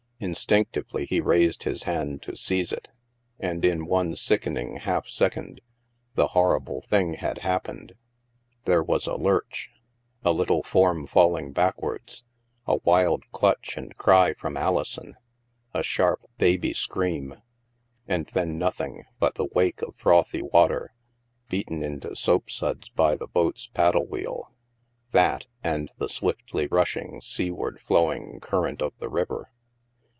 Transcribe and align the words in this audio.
Instinctively, 0.23 1.07
he 1.07 1.19
raised 1.19 1.63
his 1.63 1.81
hand 1.81 2.21
to 2.21 2.35
seize 2.35 2.71
it. 2.71 2.89
And 3.39 3.65
in 3.65 3.87
one 3.87 4.15
sickening 4.15 4.75
half 4.77 5.07
second, 5.09 5.61
the 6.13 6.27
horrible 6.27 6.81
thing 6.83 7.15
had 7.15 7.39
happened. 7.39 7.95
There 8.65 8.83
was 8.83 9.07
a 9.07 9.15
lurch— 9.15 9.71
a 10.23 10.31
little 10.31 10.61
form 10.61 11.07
falling 11.07 11.53
back 11.53 11.81
wards— 11.81 12.23
a 12.67 12.75
wild 12.83 13.23
clutch 13.31 13.75
and 13.75 13.97
cry 13.97 14.35
from 14.35 14.57
Alison— 14.57 15.15
a 15.73 15.81
sharp 15.81 16.21
baby 16.37 16.73
scream— 16.73 17.41
and 18.07 18.27
then 18.27 18.59
nothing 18.59 19.05
but 19.19 19.33
the 19.33 19.47
wake 19.55 19.81
of 19.81 19.95
frothy 19.95 20.43
water 20.43 20.93
beaten 21.49 21.81
into 21.81 22.09
soapsuds 22.15 22.89
by 22.93 23.15
the 23.15 23.25
boat's 23.25 23.65
paddle 23.65 24.05
wheel— 24.05 24.53
that, 25.13 25.47
and 25.63 25.89
the 25.97 26.07
swiftly 26.07 26.67
rushing, 26.67 27.19
sea 27.21 27.49
ward 27.49 27.81
flowing 27.81 28.39
current 28.39 28.83
of 28.83 28.93
the 28.99 29.09
river. 29.09 29.49